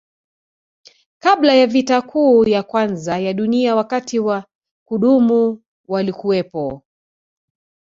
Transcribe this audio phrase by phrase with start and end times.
[1.19, 4.45] Kabla ya vita kuu ya kwanza ya Dunia wakazi wa
[4.85, 6.83] kudumu walikuwepo